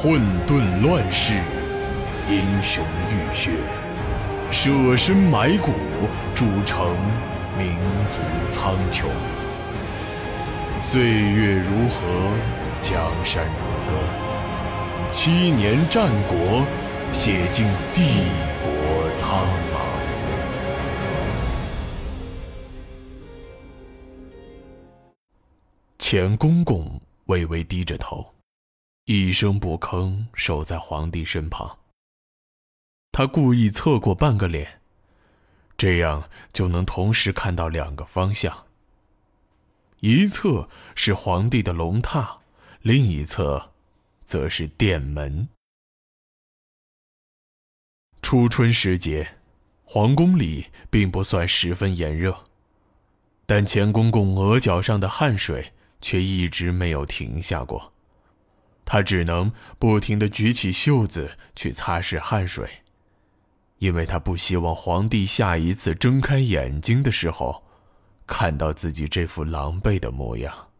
[0.00, 1.34] 混沌乱世，
[2.30, 3.50] 英雄浴血，
[4.48, 5.72] 舍身埋骨，
[6.36, 6.96] 铸成
[7.58, 7.74] 民
[8.12, 9.06] 族苍穹。
[10.84, 12.06] 岁月如河，
[12.80, 16.64] 江山如歌，七年战国，
[17.10, 18.02] 写尽帝
[18.62, 19.44] 国苍
[19.74, 19.78] 茫。
[25.98, 26.88] 钱公公
[27.26, 28.37] 微微低着头。
[29.10, 31.78] 一声不吭，守在皇帝身旁。
[33.10, 34.82] 他故意侧过半个脸，
[35.78, 38.66] 这样就能同时看到两个方向。
[40.00, 42.40] 一侧是皇帝的龙榻，
[42.82, 43.72] 另一侧
[44.26, 45.48] 则是殿门。
[48.20, 49.38] 初春时节，
[49.84, 52.44] 皇宫里并不算十分炎热，
[53.46, 55.72] 但钱公公额角上的汗水
[56.02, 57.94] 却一直没有停下过。
[58.90, 62.66] 他只能不停地举起袖子去擦拭汗水，
[63.80, 67.64] 因为他不希望皇帝下一次睁开眼睛的时候，
[68.26, 70.70] 看到自己这副狼狈的模样。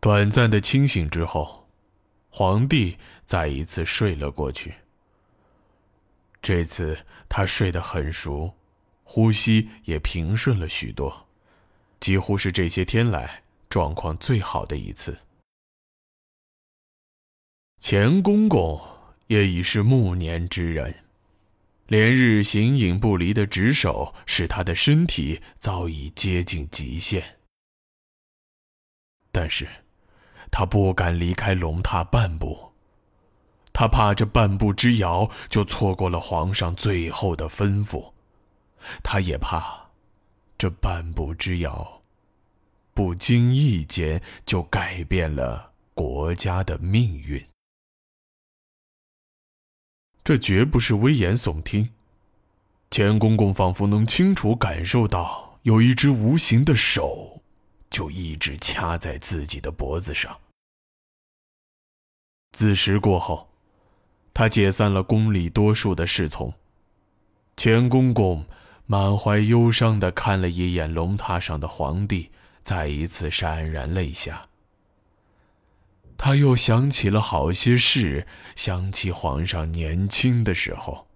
[0.00, 1.68] 短暂的清醒之后，
[2.28, 4.74] 皇帝再一次睡了过去。
[6.42, 8.54] 这次他睡得很熟，
[9.04, 11.28] 呼吸也平顺了许多，
[12.00, 15.16] 几乎是这些天来状况最好的一次。
[17.78, 18.80] 钱公公
[19.28, 20.94] 也已是暮年之人，
[21.86, 27.38] 连日形影不离的值守使他的身体早已接近极限。
[29.30, 29.66] 但是，
[30.50, 32.72] 他不敢离开龙榻半步，
[33.72, 38.12] 他怕这半步之遥就错过了皇上最后的吩咐，
[39.02, 39.90] 他也怕
[40.58, 42.02] 这半步之遥
[42.92, 47.40] 不经意间就改变了国家的命运。
[50.28, 51.88] 这绝不是危言耸听。
[52.90, 57.40] 钱公公仿佛能清楚感受到，有一只无形的手，
[57.88, 60.38] 就一直掐在自己的脖子上。
[62.52, 63.48] 子时过后，
[64.34, 66.52] 他解散了宫里多数的侍从。
[67.56, 68.44] 钱公公
[68.84, 74.46] 满怀忧伤地看了一眼龙榻上的皇帝，再一次潸然泪下。
[76.18, 81.06] 他又想起了好些事，想起皇上年轻的时候。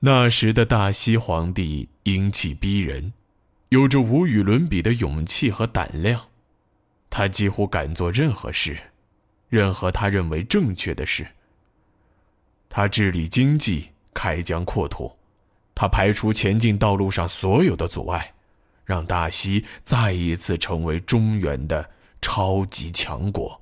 [0.00, 3.12] 那时的大西皇帝英气逼人，
[3.68, 6.28] 有着无与伦比的勇气和胆量，
[7.10, 8.90] 他几乎敢做任何事，
[9.50, 11.28] 任何他认为正确的事。
[12.70, 15.14] 他治理经济，开疆扩土，
[15.74, 18.32] 他排除前进道路上所有的阻碍，
[18.86, 21.90] 让大西再一次成为中原的。
[22.26, 23.60] 超级强国，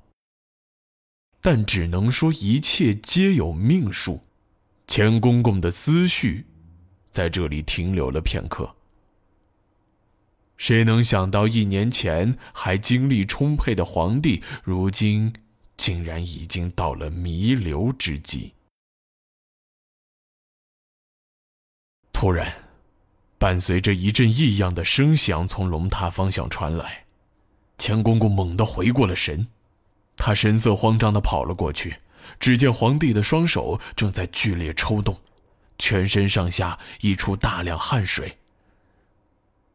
[1.41, 4.23] 但只能说一切皆有命数。
[4.87, 6.45] 钱公公的思绪
[7.11, 8.73] 在这里停留了片刻。
[10.55, 15.33] 谁能想到，一年前还精力充沛的皇帝，如今
[15.75, 18.53] 竟然已经到了弥留之际？
[22.13, 22.69] 突然，
[23.37, 27.01] 伴随着一阵异样的声响从龙榻方向传来。
[27.83, 29.45] 钱公公猛地回过了神，
[30.15, 31.97] 他神色慌张地跑了过去，
[32.39, 35.19] 只见皇帝的双手正在剧烈抽动，
[35.77, 38.37] 全身上下溢出大量汗水，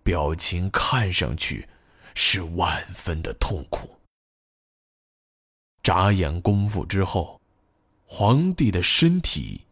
[0.02, 1.68] 表情看上去
[2.14, 3.98] 是万分的痛苦。
[5.82, 7.38] 眨眼功夫之后，
[8.06, 9.66] 皇帝的身体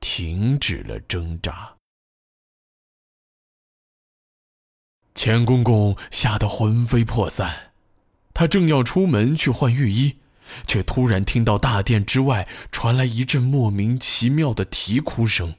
[0.00, 1.74] 停止了挣扎。
[5.14, 7.72] 钱公公吓得魂飞魄散，
[8.34, 10.16] 他正要出门去换御衣，
[10.66, 15.54] 却突然听到大殿之外传来一阵莫名其妙的啼哭声。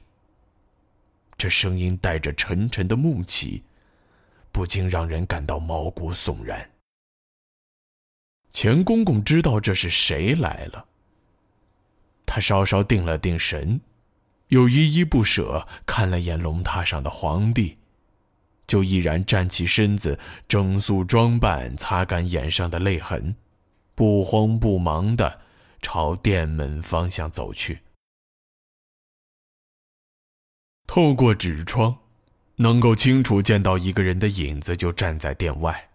[1.38, 3.64] 这声音带着沉沉的木气，
[4.52, 6.70] 不禁让人感到毛骨悚然。
[8.52, 10.86] 钱公公知道这是谁来了，
[12.26, 13.80] 他稍稍定了定神，
[14.48, 17.78] 又依依不舍看了眼龙榻上的皇帝。
[18.74, 20.18] 就毅然站起身子，
[20.48, 23.36] 整肃装扮，擦干眼上的泪痕，
[23.94, 25.42] 不慌不忙地
[25.80, 27.82] 朝殿门方向走去。
[30.88, 31.98] 透过纸窗，
[32.56, 35.90] 能够清楚见到一个人的影子，就站在殿外。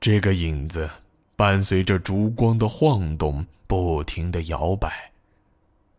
[0.00, 0.88] 这个影子
[1.36, 5.12] 伴随着烛光的晃动，不停地摇摆，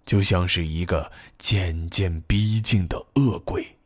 [0.04, 3.78] 就像是一个渐渐逼近的恶鬼。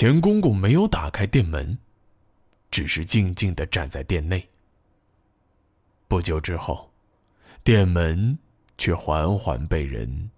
[0.00, 1.76] 钱公公没有打开殿门，
[2.70, 4.48] 只是静静的站在殿内。
[6.06, 6.92] 不久之后，
[7.64, 8.38] 殿门
[8.76, 10.30] 却缓缓被人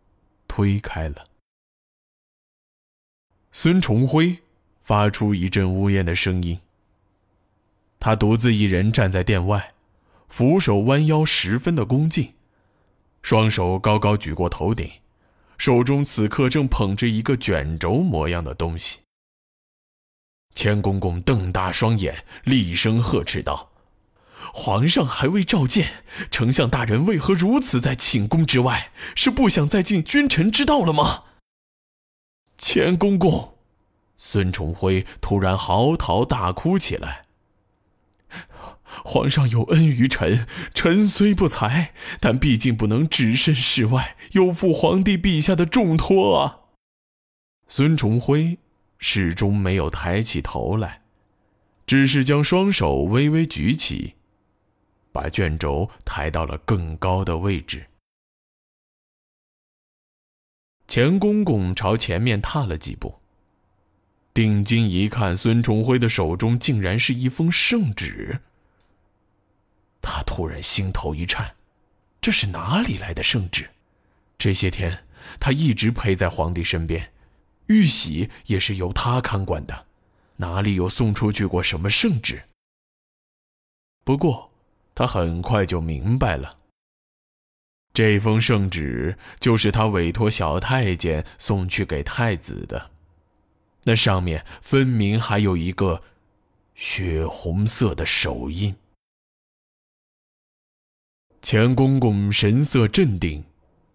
[0.49, 1.27] 推开了。
[3.53, 4.39] 孙重辉
[4.81, 6.59] 发出一阵呜咽的声音。
[7.99, 9.75] 他独自一人站在殿外，
[10.31, 12.33] 俯手弯腰，十分的恭敬，
[13.21, 14.91] 双手高高举过头顶，
[15.59, 19.01] 手中此刻正捧着一个卷轴模样的东西。
[20.55, 23.71] 钱公公瞪大双眼，厉声呵斥道
[24.53, 28.93] ：“皇上还未召见，丞相大人为何如此在寝宫之外？
[29.15, 31.25] 是不想再进君臣之道了吗？”
[32.59, 33.55] 钱公公，
[34.17, 37.23] 孙重辉突然嚎啕大哭起来。
[39.05, 46.59] 皇上有恩于臣，臣虽不才，但毕竟不能置身事外，有负皇帝陛下的重托啊。
[47.67, 48.59] 孙重辉
[49.01, 51.03] 始终没有抬起头来，
[51.87, 54.15] 只是将双手微微举起，
[55.11, 57.87] 把卷轴抬到了更高的位置。
[60.87, 63.21] 钱公公朝前面踏了几步，
[64.35, 68.41] 定睛一看，孙重辉的手中竟然是一封圣旨。
[70.03, 71.55] 他突然心头一颤，
[72.21, 73.71] 这是哪里来的圣旨？
[74.37, 75.05] 这些天
[75.39, 77.13] 他一直陪在皇帝身边，
[77.71, 79.87] 玉玺也是由他看管的，
[80.39, 82.43] 哪里有送出去过什么圣旨？
[84.03, 84.51] 不过
[84.93, 86.59] 他很快就明白了，
[87.95, 92.91] 这封圣旨就是他委托小太监送去给太子的，
[93.85, 96.03] 那上面分明还有一个
[96.75, 98.75] 血红色的手印。
[101.41, 103.45] 钱公公神色镇定，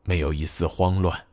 [0.03, 1.25] 没有一丝慌乱。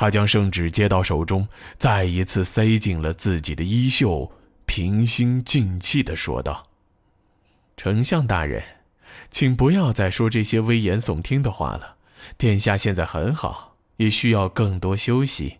[0.00, 4.30] 他将圣旨接到手中，再一次塞进了自己的衣袖，
[4.64, 6.68] 平心静气地说道
[7.76, 8.62] ：“丞相大人，
[9.28, 11.96] 请不要再说这些危言耸听的话了。
[12.36, 15.58] 殿下现在很好，也需要更多休息。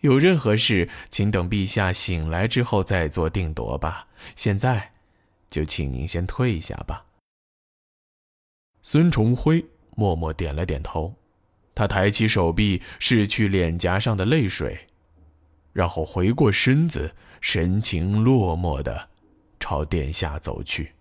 [0.00, 4.08] 有任何事，请等陛下醒来之后再做定夺吧。
[4.36, 4.92] 现在，
[5.48, 7.06] 就请您先退下吧。”
[8.84, 9.64] 孙重辉
[9.96, 11.14] 默默点了点头，
[11.74, 14.86] 他抬起手臂拭去脸颊上的泪水，
[15.72, 19.10] 然后回过身子，神情落寞的
[19.60, 20.93] 朝殿下走去。